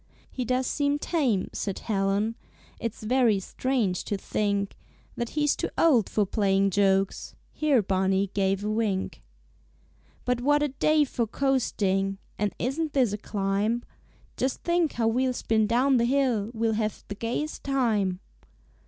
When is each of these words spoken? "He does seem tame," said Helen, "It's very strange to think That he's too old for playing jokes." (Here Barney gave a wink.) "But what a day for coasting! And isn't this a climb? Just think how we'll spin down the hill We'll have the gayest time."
"He 0.31 0.45
does 0.45 0.65
seem 0.65 0.97
tame," 0.97 1.51
said 1.53 1.77
Helen, 1.77 2.33
"It's 2.79 3.03
very 3.03 3.39
strange 3.39 4.03
to 4.05 4.17
think 4.17 4.75
That 5.15 5.29
he's 5.37 5.55
too 5.55 5.69
old 5.77 6.09
for 6.09 6.25
playing 6.25 6.71
jokes." 6.71 7.35
(Here 7.51 7.83
Barney 7.83 8.31
gave 8.33 8.63
a 8.63 8.69
wink.) 8.71 9.21
"But 10.25 10.41
what 10.41 10.63
a 10.63 10.69
day 10.69 11.03
for 11.03 11.27
coasting! 11.27 12.17
And 12.39 12.51
isn't 12.57 12.93
this 12.93 13.13
a 13.13 13.17
climb? 13.19 13.83
Just 14.37 14.63
think 14.63 14.93
how 14.93 15.07
we'll 15.07 15.33
spin 15.33 15.67
down 15.67 15.97
the 15.97 16.05
hill 16.05 16.49
We'll 16.51 16.73
have 16.73 17.03
the 17.07 17.13
gayest 17.13 17.63
time." 17.63 18.21